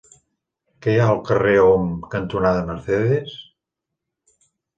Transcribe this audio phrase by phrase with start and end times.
[0.85, 1.83] Què hi ha al carrer Om
[2.15, 3.37] cantonada Mercedes?